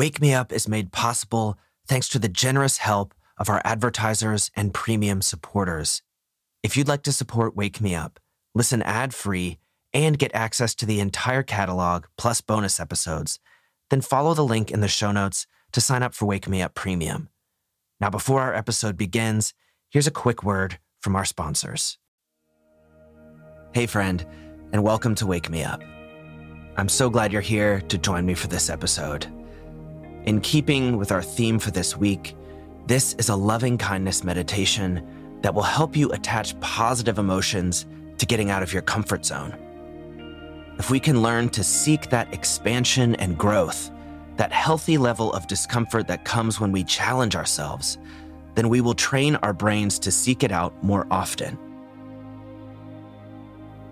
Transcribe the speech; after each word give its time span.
Wake 0.00 0.18
Me 0.18 0.32
Up 0.32 0.50
is 0.50 0.66
made 0.66 0.92
possible 0.92 1.58
thanks 1.86 2.08
to 2.08 2.18
the 2.18 2.26
generous 2.26 2.78
help 2.78 3.12
of 3.36 3.50
our 3.50 3.60
advertisers 3.66 4.50
and 4.56 4.72
premium 4.72 5.20
supporters. 5.20 6.00
If 6.62 6.74
you'd 6.74 6.88
like 6.88 7.02
to 7.02 7.12
support 7.12 7.54
Wake 7.54 7.82
Me 7.82 7.94
Up, 7.94 8.18
listen 8.54 8.80
ad 8.80 9.12
free, 9.12 9.58
and 9.92 10.18
get 10.18 10.34
access 10.34 10.74
to 10.76 10.86
the 10.86 11.00
entire 11.00 11.42
catalog 11.42 12.06
plus 12.16 12.40
bonus 12.40 12.80
episodes, 12.80 13.40
then 13.90 14.00
follow 14.00 14.32
the 14.32 14.42
link 14.42 14.70
in 14.70 14.80
the 14.80 14.88
show 14.88 15.12
notes 15.12 15.46
to 15.72 15.82
sign 15.82 16.02
up 16.02 16.14
for 16.14 16.24
Wake 16.24 16.48
Me 16.48 16.62
Up 16.62 16.72
Premium. 16.72 17.28
Now, 18.00 18.08
before 18.08 18.40
our 18.40 18.54
episode 18.54 18.96
begins, 18.96 19.52
here's 19.90 20.06
a 20.06 20.10
quick 20.10 20.42
word 20.42 20.78
from 21.00 21.14
our 21.14 21.26
sponsors. 21.26 21.98
Hey, 23.74 23.84
friend, 23.84 24.24
and 24.72 24.82
welcome 24.82 25.14
to 25.16 25.26
Wake 25.26 25.50
Me 25.50 25.62
Up. 25.62 25.82
I'm 26.78 26.88
so 26.88 27.10
glad 27.10 27.34
you're 27.34 27.42
here 27.42 27.82
to 27.82 27.98
join 27.98 28.24
me 28.24 28.32
for 28.32 28.46
this 28.46 28.70
episode. 28.70 29.30
In 30.24 30.40
keeping 30.42 30.98
with 30.98 31.12
our 31.12 31.22
theme 31.22 31.58
for 31.58 31.70
this 31.70 31.96
week, 31.96 32.36
this 32.86 33.14
is 33.14 33.30
a 33.30 33.36
loving 33.36 33.78
kindness 33.78 34.22
meditation 34.22 35.06
that 35.40 35.54
will 35.54 35.62
help 35.62 35.96
you 35.96 36.10
attach 36.12 36.58
positive 36.60 37.18
emotions 37.18 37.86
to 38.18 38.26
getting 38.26 38.50
out 38.50 38.62
of 38.62 38.72
your 38.72 38.82
comfort 38.82 39.24
zone. 39.24 39.56
If 40.78 40.90
we 40.90 41.00
can 41.00 41.22
learn 41.22 41.48
to 41.50 41.64
seek 41.64 42.10
that 42.10 42.32
expansion 42.34 43.14
and 43.16 43.38
growth, 43.38 43.90
that 44.36 44.52
healthy 44.52 44.98
level 44.98 45.32
of 45.32 45.46
discomfort 45.46 46.06
that 46.08 46.24
comes 46.24 46.60
when 46.60 46.72
we 46.72 46.84
challenge 46.84 47.34
ourselves, 47.34 47.98
then 48.54 48.68
we 48.68 48.80
will 48.80 48.94
train 48.94 49.36
our 49.36 49.52
brains 49.54 49.98
to 50.00 50.10
seek 50.10 50.42
it 50.42 50.52
out 50.52 50.82
more 50.84 51.06
often. 51.10 51.58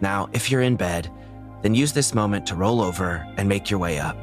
Now, 0.00 0.28
if 0.32 0.50
you're 0.50 0.62
in 0.62 0.76
bed, 0.76 1.10
then 1.62 1.74
use 1.74 1.92
this 1.92 2.14
moment 2.14 2.46
to 2.46 2.54
roll 2.56 2.80
over 2.80 3.26
and 3.36 3.48
make 3.48 3.70
your 3.70 3.78
way 3.78 3.98
up. 3.98 4.16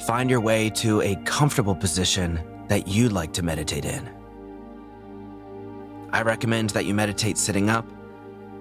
Find 0.00 0.28
your 0.28 0.40
way 0.40 0.70
to 0.70 1.00
a 1.02 1.16
comfortable 1.24 1.74
position 1.74 2.40
that 2.68 2.88
you'd 2.88 3.12
like 3.12 3.32
to 3.34 3.42
meditate 3.42 3.84
in. 3.84 4.10
I 6.12 6.22
recommend 6.22 6.70
that 6.70 6.84
you 6.84 6.94
meditate 6.94 7.38
sitting 7.38 7.70
up, 7.70 7.86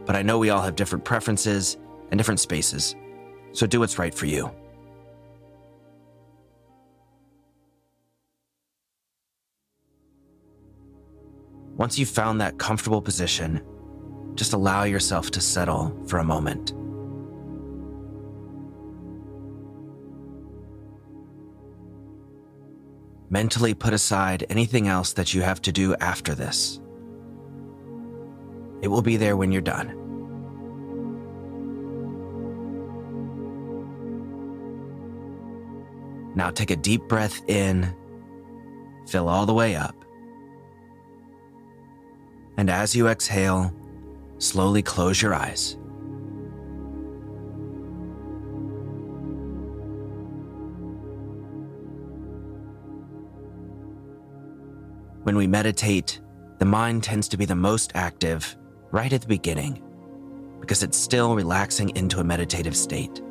but 0.05 0.15
I 0.15 0.21
know 0.21 0.37
we 0.37 0.49
all 0.49 0.61
have 0.61 0.75
different 0.75 1.05
preferences 1.05 1.77
and 2.11 2.17
different 2.17 2.39
spaces, 2.39 2.95
so 3.51 3.67
do 3.67 3.79
what's 3.79 3.99
right 3.99 4.13
for 4.13 4.25
you. 4.25 4.51
Once 11.75 11.97
you've 11.97 12.09
found 12.09 12.39
that 12.39 12.57
comfortable 12.59 13.01
position, 13.01 13.61
just 14.35 14.53
allow 14.53 14.83
yourself 14.83 15.31
to 15.31 15.41
settle 15.41 15.95
for 16.07 16.19
a 16.19 16.23
moment. 16.23 16.73
Mentally 23.33 23.73
put 23.73 23.93
aside 23.93 24.45
anything 24.51 24.87
else 24.87 25.13
that 25.13 25.33
you 25.33 25.41
have 25.41 25.59
to 25.63 25.71
do 25.71 25.95
after 25.95 26.35
this. 26.35 26.79
It 28.83 28.87
will 28.89 29.01
be 29.01 29.17
there 29.17 29.35
when 29.35 29.51
you're 29.51 29.59
done. 29.59 29.87
Now 36.35 36.51
take 36.51 36.69
a 36.69 36.75
deep 36.75 37.01
breath 37.07 37.41
in, 37.49 37.91
fill 39.07 39.27
all 39.27 39.47
the 39.47 39.53
way 39.55 39.75
up. 39.75 39.95
And 42.57 42.69
as 42.69 42.95
you 42.95 43.07
exhale, 43.07 43.73
slowly 44.37 44.83
close 44.83 45.19
your 45.19 45.33
eyes. 45.33 45.75
When 55.23 55.37
we 55.37 55.47
meditate, 55.47 56.19
the 56.59 56.65
mind 56.65 57.03
tends 57.03 57.29
to 57.29 57.37
be 57.37 57.45
the 57.45 57.55
most 57.55 57.93
active 57.95 58.57
right 58.91 59.11
at 59.11 59.21
the 59.21 59.27
beginning 59.27 59.81
because 60.59 60.83
it's 60.83 60.97
still 60.97 61.33
relaxing 61.33 61.95
into 61.95 62.19
a 62.19 62.23
meditative 62.23 62.75
state. 62.75 63.21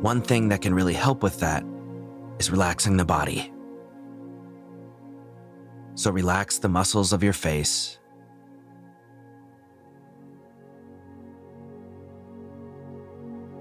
One 0.00 0.22
thing 0.22 0.48
that 0.48 0.62
can 0.62 0.72
really 0.72 0.94
help 0.94 1.22
with 1.22 1.40
that 1.40 1.62
is 2.38 2.50
relaxing 2.50 2.96
the 2.96 3.04
body. 3.04 3.52
So 5.94 6.10
relax 6.10 6.56
the 6.56 6.70
muscles 6.70 7.12
of 7.12 7.22
your 7.22 7.34
face. 7.34 7.98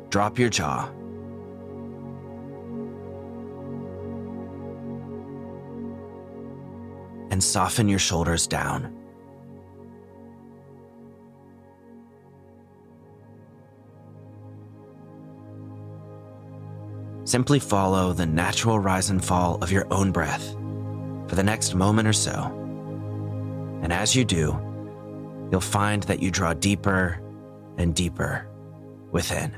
Drop 0.10 0.40
your 0.40 0.50
jaw. 0.50 0.90
And 7.40 7.44
soften 7.46 7.88
your 7.88 8.00
shoulders 8.00 8.48
down. 8.48 8.94
Simply 17.24 17.60
follow 17.60 18.12
the 18.12 18.26
natural 18.26 18.78
rise 18.78 19.10
and 19.10 19.24
fall 19.24 19.58
of 19.62 19.72
your 19.72 19.88
own 19.90 20.12
breath 20.12 20.54
for 21.30 21.36
the 21.36 21.44
next 21.44 21.76
moment 21.76 22.10
or 22.10 22.14
so. 22.14 22.34
And 23.84 23.94
as 23.94 24.18
you 24.18 24.26
do, 24.26 24.48
you'll 25.50 25.62
find 25.62 26.04
that 26.04 26.22
you 26.22 26.32
draw 26.32 26.54
deeper 26.54 27.22
and 27.78 27.96
deeper 27.96 28.50
within. 29.14 29.56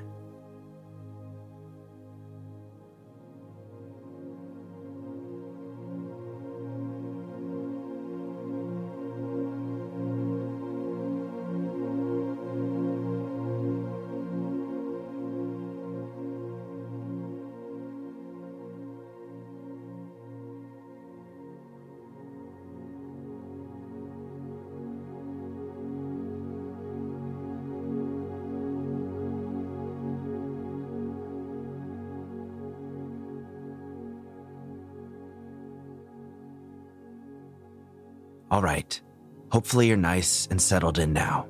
All 38.51 38.61
right, 38.61 39.01
hopefully 39.49 39.87
you're 39.87 39.95
nice 39.95 40.45
and 40.51 40.61
settled 40.61 40.99
in 40.99 41.13
now. 41.13 41.47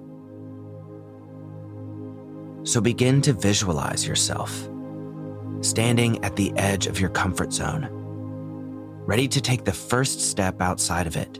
So 2.62 2.80
begin 2.80 3.24
to 3.24 3.34
visualize 3.34 4.08
yourself 4.08 4.70
standing 5.62 6.24
at 6.24 6.36
the 6.36 6.54
edge 6.58 6.86
of 6.86 7.00
your 7.00 7.10
comfort 7.10 7.54
zone, 7.54 7.88
ready 9.06 9.28
to 9.28 9.42
take 9.42 9.66
the 9.66 9.72
first 9.72 10.22
step 10.22 10.62
outside 10.62 11.08
of 11.08 11.18
it 11.18 11.40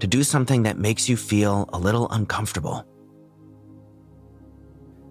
to 0.00 0.06
do 0.06 0.22
something 0.22 0.62
that 0.62 0.78
makes 0.78 1.06
you 1.06 1.18
feel 1.18 1.68
a 1.74 1.78
little 1.78 2.08
uncomfortable. 2.10 2.86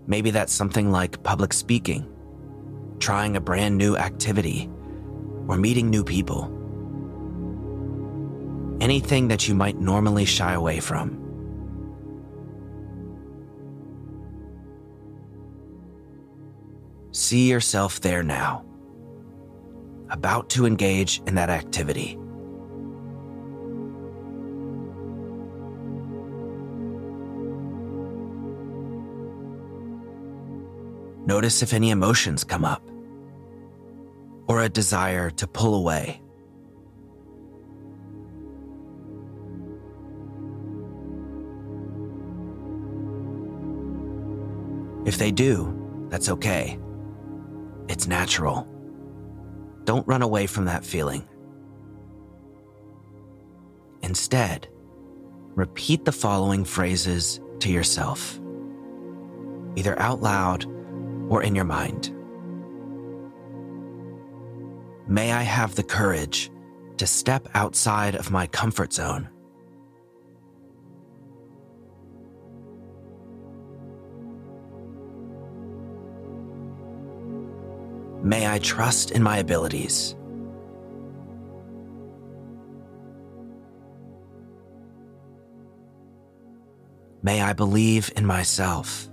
Maybe 0.08 0.32
that's 0.32 0.54
something 0.54 0.92
like 0.92 1.22
public 1.22 1.54
speaking, 1.54 2.12
trying 3.00 3.36
a 3.38 3.42
brand 3.42 3.78
new 3.78 3.96
activity, 3.96 4.70
or 5.48 5.58
meeting 5.58 5.90
new 5.90 6.04
people 6.04 6.63
anything 8.84 9.30
that 9.30 9.48
you 9.48 9.56
might 9.56 9.80
normally 9.80 10.26
shy 10.26 10.54
away 10.54 10.82
from. 10.82 11.18
See 17.12 17.50
yourself 17.50 18.02
there 18.02 18.24
now, 18.24 18.66
about 20.10 20.50
to 20.50 20.66
engage 20.66 21.22
in 21.28 21.36
that 21.36 21.50
activity. 21.50 22.18
Notice 31.26 31.62
if 31.62 31.72
any 31.72 31.92
emotions 31.92 32.44
come 32.44 32.66
up 32.66 32.84
or 34.48 34.62
a 34.62 34.68
desire 34.68 35.30
to 35.30 35.48
pull 35.48 35.76
away. 35.76 36.23
If 45.06 45.18
they 45.18 45.32
do, 45.32 46.08
that's 46.10 46.30
okay. 46.30 46.80
It's 47.90 48.08
natural. 48.08 48.68
Don't 49.84 50.08
run 50.08 50.22
away 50.22 50.48
from 50.48 50.66
that 50.66 50.86
feeling. 50.86 51.28
Instead, 54.02 54.68
repeat 55.56 56.06
the 56.06 56.12
following 56.12 56.64
phrases 56.64 57.42
to 57.60 57.72
yourself, 57.72 58.40
either 59.76 60.00
out 60.00 60.22
loud 60.22 60.66
or 61.30 61.44
in 61.44 61.56
your 61.56 61.66
mind. 61.66 62.12
May 65.08 65.34
I 65.34 65.42
have 65.42 65.76
the 65.76 65.84
courage 65.84 66.50
to 66.98 67.08
step 67.08 67.48
outside 67.54 68.16
of 68.16 68.32
my 68.32 68.48
comfort 68.48 68.94
zone. 68.94 69.30
May 78.34 78.48
I 78.48 78.58
trust 78.58 79.12
in 79.12 79.22
my 79.22 79.38
abilities. 79.38 80.16
May 87.22 87.44
I 87.44 87.54
believe 87.54 88.12
in 88.16 88.26
myself. 88.26 89.08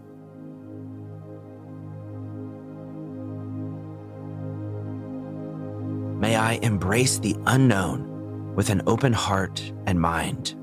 May 6.19 6.37
I 6.37 6.58
embrace 6.62 7.19
the 7.19 7.37
unknown 7.44 8.55
with 8.55 8.70
an 8.70 8.81
open 8.87 9.12
heart 9.12 9.70
and 9.84 10.00
mind. 10.00 10.55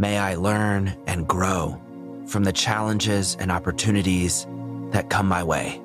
May 0.00 0.16
I 0.16 0.36
learn 0.36 0.96
and 1.08 1.26
grow 1.26 1.76
from 2.28 2.44
the 2.44 2.52
challenges 2.52 3.36
and 3.40 3.50
opportunities 3.50 4.46
that 4.92 5.10
come 5.10 5.26
my 5.26 5.42
way. 5.42 5.82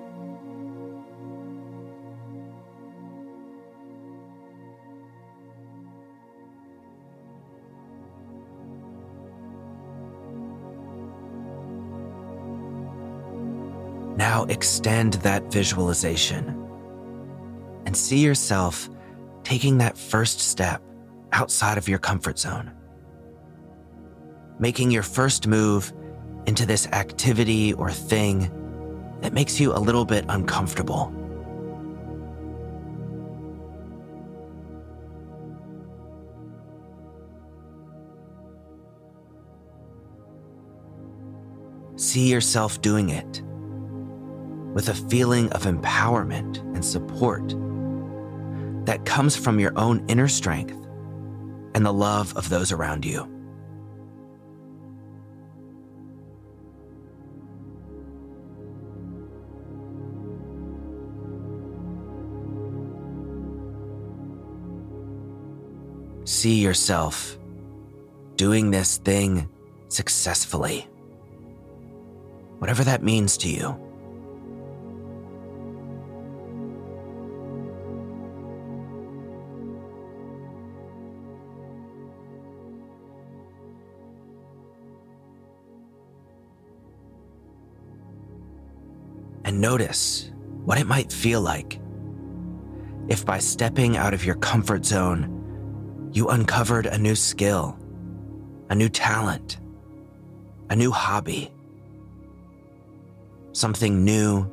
Now 14.15 14.43
extend 14.43 15.13
that 15.13 15.51
visualization 15.51 16.69
and 17.87 17.97
see 17.97 18.19
yourself 18.19 18.87
taking 19.43 19.79
that 19.79 19.97
first 19.97 20.39
step 20.39 20.83
outside 21.31 21.79
of 21.79 21.89
your 21.89 21.97
comfort 21.97 22.37
zone. 22.37 22.71
Making 24.63 24.91
your 24.91 25.03
first 25.03 25.45
move 25.45 25.91
into 26.45 26.65
this 26.65 26.87
activity 26.93 27.73
or 27.73 27.91
thing 27.91 28.49
that 29.19 29.33
makes 29.33 29.59
you 29.59 29.73
a 29.73 29.75
little 29.75 30.05
bit 30.05 30.23
uncomfortable. 30.29 31.13
See 41.97 42.31
yourself 42.31 42.81
doing 42.81 43.09
it 43.09 43.41
with 44.73 44.87
a 44.87 44.93
feeling 45.09 45.51
of 45.51 45.63
empowerment 45.63 46.59
and 46.73 46.85
support 46.85 47.49
that 48.85 49.03
comes 49.03 49.35
from 49.35 49.59
your 49.59 49.77
own 49.77 50.05
inner 50.07 50.29
strength 50.29 50.77
and 51.75 51.85
the 51.85 51.91
love 51.91 52.33
of 52.37 52.47
those 52.47 52.71
around 52.71 53.03
you. 53.03 53.32
See 66.43 66.59
yourself 66.59 67.39
doing 68.35 68.69
this 68.69 68.97
thing 68.97 69.47
successfully, 69.87 70.81
whatever 72.59 72.83
that 72.83 73.01
means 73.01 73.37
to 73.37 73.47
you. 73.47 73.79
and 89.45 89.61
notice 89.61 90.29
what 90.65 90.77
it 90.77 90.87
might 90.87 91.09
feel 91.09 91.39
like 91.39 91.79
if 93.07 93.25
by 93.25 93.39
stepping 93.39 93.95
out 93.95 94.13
of 94.13 94.25
your 94.25 94.35
comfort 94.35 94.85
zone, 94.85 95.32
you 96.13 96.29
uncovered 96.29 96.85
a 96.85 96.97
new 96.97 97.15
skill, 97.15 97.77
a 98.69 98.75
new 98.75 98.87
talent, 98.87 99.57
a 100.69 100.75
new 100.75 100.91
hobby, 100.91 101.51
something 103.51 104.05
new 104.05 104.49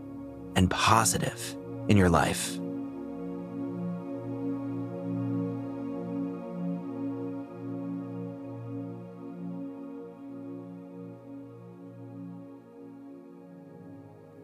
and 0.57 0.71
positive 0.71 1.57
in 1.89 1.99
your 1.99 2.09
life. 2.09 2.59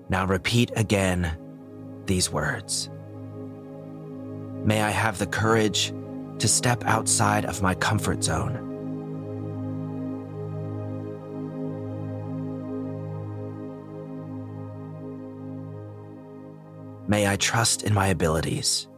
Now 0.09 0.25
repeat 0.27 0.71
again 0.77 1.37
these 2.05 2.31
words. 2.31 2.91
May 4.65 4.83
I 4.83 4.91
have 4.91 5.19
the 5.19 5.27
courage 5.27 5.93
to 6.39 6.49
step 6.49 6.85
outside 6.85 7.45
of 7.45 7.63
my 7.63 7.75
comfort 7.75 8.23
zone. 8.23 8.63
May 17.09 17.29
I 17.29 17.37
trust 17.37 17.85
in 17.85 17.95
my 17.95 18.09
abilities. 18.09 18.89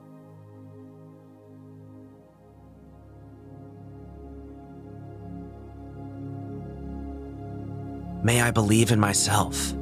May 8.23 8.41
I 8.41 8.51
believe 8.51 8.91
in 8.91 8.99
myself. 8.99 9.73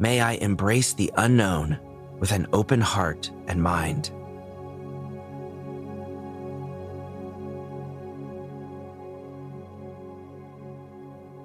May 0.00 0.22
I 0.22 0.32
embrace 0.36 0.94
the 0.94 1.12
unknown 1.18 1.78
with 2.18 2.32
an 2.32 2.46
open 2.54 2.80
heart 2.80 3.30
and 3.46 3.62
mind. 3.62 4.10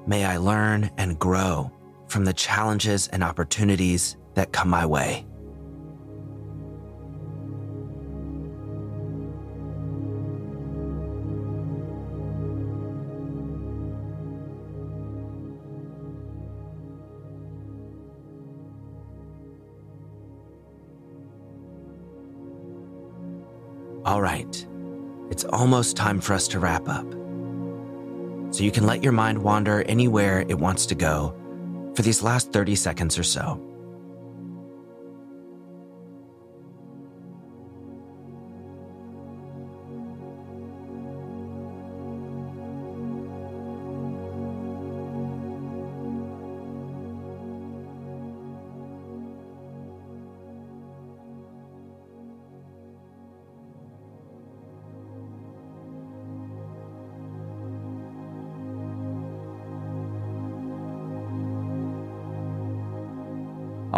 May 0.08 0.24
I 0.24 0.38
learn 0.38 0.90
and 0.98 1.20
grow 1.20 1.70
from 2.08 2.24
the 2.24 2.32
challenges 2.32 3.10
and 3.10 3.26
opportunities 3.26 4.16
that 4.36 4.54
come 4.54 4.70
my 4.70 4.86
way. 4.86 5.26
All 24.06 24.22
right, 24.22 24.68
it's 25.32 25.46
almost 25.46 25.98
time 25.98 26.22
for 26.22 26.36
us 26.36 26.48
to 26.50 26.60
wrap 26.60 26.88
up. 26.88 27.12
So 28.54 28.64
you 28.64 28.70
can 28.70 28.86
let 28.86 29.04
your 29.04 29.14
mind 29.14 29.42
wander 29.42 29.82
anywhere 29.82 30.46
it 30.48 30.60
wants 30.60 30.86
to 30.86 30.96
go 30.96 31.34
for 31.96 32.04
these 32.04 32.22
last 32.22 32.54
30 32.54 32.76
seconds 32.76 33.18
or 33.18 33.24
so. 33.24 33.60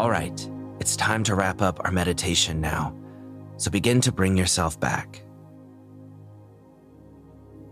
All 0.07 0.13
right, 0.13 0.49
it's 0.79 0.95
time 0.95 1.21
to 1.25 1.35
wrap 1.35 1.61
up 1.61 1.81
our 1.83 1.91
meditation 1.91 2.61
now, 2.61 2.95
so 3.57 3.69
begin 3.69 3.99
to 3.99 4.11
bring 4.13 4.37
yourself 4.37 4.79
back. 4.79 5.21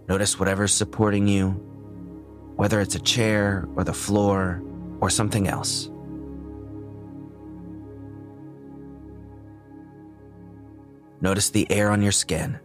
Notice 0.09 0.37
whatever's 0.37 0.73
supporting 0.73 1.29
you, 1.29 1.51
whether 2.57 2.81
it's 2.81 2.93
a 2.93 2.99
chair 2.99 3.65
or 3.77 3.85
the 3.85 3.93
floor 3.93 4.61
or 4.99 5.09
something 5.09 5.47
else. 5.47 5.89
Notice 11.21 11.51
the 11.51 11.71
air 11.71 11.89
on 11.89 12.01
your 12.01 12.11
skin. 12.11 12.59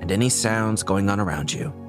And 0.00 0.10
any 0.10 0.30
sounds 0.30 0.82
going 0.82 1.08
on 1.10 1.20
around 1.20 1.52
you. 1.52 1.85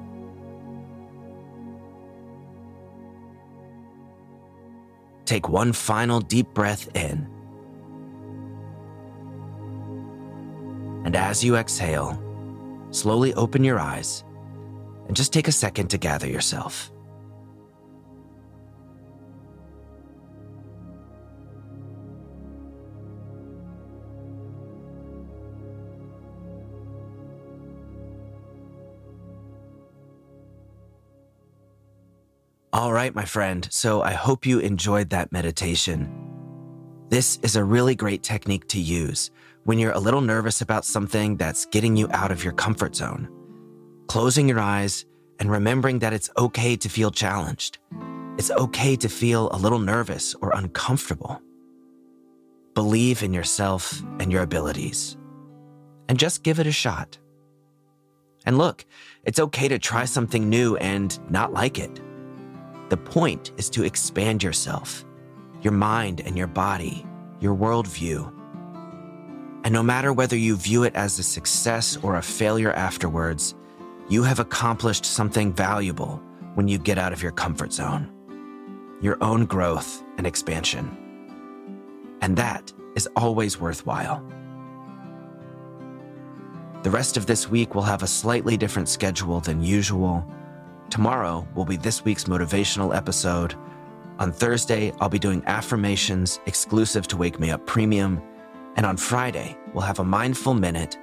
Take 5.28 5.50
one 5.50 5.74
final 5.74 6.20
deep 6.20 6.54
breath 6.54 6.88
in. 6.96 7.28
And 11.04 11.14
as 11.14 11.44
you 11.44 11.56
exhale, 11.56 12.18
slowly 12.92 13.34
open 13.34 13.62
your 13.62 13.78
eyes 13.78 14.24
and 15.06 15.14
just 15.14 15.30
take 15.30 15.46
a 15.46 15.52
second 15.52 15.88
to 15.88 15.98
gather 15.98 16.26
yourself. 16.26 16.90
All 32.78 32.92
right, 32.92 33.12
my 33.12 33.24
friend. 33.24 33.66
So 33.72 34.02
I 34.02 34.12
hope 34.12 34.46
you 34.46 34.60
enjoyed 34.60 35.10
that 35.10 35.32
meditation. 35.32 36.08
This 37.08 37.40
is 37.42 37.56
a 37.56 37.64
really 37.64 37.96
great 37.96 38.22
technique 38.22 38.68
to 38.68 38.80
use 38.80 39.32
when 39.64 39.80
you're 39.80 39.90
a 39.90 39.98
little 39.98 40.20
nervous 40.20 40.60
about 40.60 40.84
something 40.84 41.36
that's 41.36 41.66
getting 41.66 41.96
you 41.96 42.08
out 42.12 42.30
of 42.30 42.44
your 42.44 42.52
comfort 42.52 42.94
zone. 42.94 43.28
Closing 44.06 44.48
your 44.48 44.60
eyes 44.60 45.06
and 45.40 45.50
remembering 45.50 45.98
that 45.98 46.12
it's 46.12 46.30
okay 46.38 46.76
to 46.76 46.88
feel 46.88 47.10
challenged. 47.10 47.78
It's 48.38 48.52
okay 48.52 48.94
to 48.94 49.08
feel 49.08 49.50
a 49.50 49.58
little 49.58 49.80
nervous 49.80 50.36
or 50.40 50.52
uncomfortable. 50.54 51.42
Believe 52.74 53.24
in 53.24 53.32
yourself 53.32 54.00
and 54.20 54.30
your 54.30 54.44
abilities. 54.44 55.16
And 56.08 56.16
just 56.16 56.44
give 56.44 56.60
it 56.60 56.68
a 56.68 56.70
shot. 56.70 57.18
And 58.46 58.56
look, 58.56 58.86
it's 59.24 59.40
okay 59.40 59.66
to 59.66 59.80
try 59.80 60.04
something 60.04 60.48
new 60.48 60.76
and 60.76 61.18
not 61.28 61.52
like 61.52 61.80
it. 61.80 62.00
The 62.88 62.96
point 62.96 63.52
is 63.58 63.68
to 63.70 63.84
expand 63.84 64.42
yourself, 64.42 65.04
your 65.60 65.74
mind 65.74 66.22
and 66.22 66.38
your 66.38 66.46
body, 66.46 67.04
your 67.38 67.54
worldview. 67.54 68.32
And 69.64 69.74
no 69.74 69.82
matter 69.82 70.12
whether 70.12 70.36
you 70.36 70.56
view 70.56 70.84
it 70.84 70.94
as 70.94 71.18
a 71.18 71.22
success 71.22 71.98
or 72.02 72.16
a 72.16 72.22
failure 72.22 72.72
afterwards, 72.72 73.54
you 74.08 74.22
have 74.22 74.40
accomplished 74.40 75.04
something 75.04 75.52
valuable 75.52 76.22
when 76.54 76.66
you 76.66 76.78
get 76.78 76.96
out 76.96 77.12
of 77.12 77.22
your 77.22 77.32
comfort 77.32 77.74
zone, 77.74 78.10
your 79.02 79.22
own 79.22 79.44
growth 79.44 80.02
and 80.16 80.26
expansion. 80.26 80.96
And 82.22 82.36
that 82.38 82.72
is 82.94 83.06
always 83.16 83.60
worthwhile. 83.60 84.24
The 86.84 86.90
rest 86.90 87.18
of 87.18 87.26
this 87.26 87.50
week 87.50 87.74
will 87.74 87.82
have 87.82 88.02
a 88.02 88.06
slightly 88.06 88.56
different 88.56 88.88
schedule 88.88 89.40
than 89.40 89.62
usual 89.62 90.26
Tomorrow 90.90 91.46
will 91.54 91.64
be 91.64 91.76
this 91.76 92.04
week's 92.04 92.24
motivational 92.24 92.96
episode. 92.96 93.54
On 94.18 94.32
Thursday, 94.32 94.92
I'll 95.00 95.08
be 95.08 95.18
doing 95.18 95.42
affirmations 95.46 96.40
exclusive 96.46 97.06
to 97.08 97.16
Wake 97.16 97.38
Me 97.38 97.50
Up 97.50 97.66
Premium. 97.66 98.22
And 98.76 98.86
on 98.86 98.96
Friday, 98.96 99.56
we'll 99.72 99.84
have 99.84 99.98
a 99.98 100.04
mindful 100.04 100.54
minute 100.54 100.98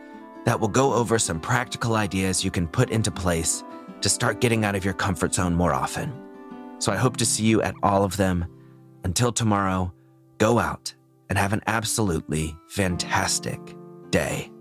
that 0.46 0.60
will 0.60 0.68
go 0.68 0.94
over 0.94 1.20
some 1.20 1.40
practical 1.40 1.96
ideas 1.96 2.44
you 2.44 2.52
can 2.52 2.68
put 2.68 2.90
into 2.90 3.12
place 3.12 3.64
to 4.02 4.10
start 4.10 4.42
getting 4.42 4.66
out 4.66 4.76
of 4.76 4.84
your 4.84 4.94
comfort 4.94 5.34
zone 5.34 5.56
more 5.56 5.74
often. 5.74 6.14
So 6.80 6.92
I 6.92 6.98
hope 6.98 7.18
to 7.18 7.26
see 7.26 7.44
you 7.46 7.62
at 7.62 7.76
all 7.84 8.04
of 8.04 8.18
them. 8.18 8.46
Until 9.04 9.32
tomorrow, 9.32 9.94
go 10.40 10.60
out 10.60 10.94
and 11.30 11.38
have 11.38 11.54
an 11.54 11.62
absolutely 11.68 12.56
fantastic 12.68 13.60
day. 14.10 14.52